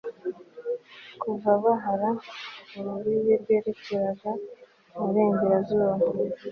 [1.21, 2.09] kuva bahala,
[2.77, 4.29] urubibi rwerekeraga
[4.93, 5.93] mu burengerazuba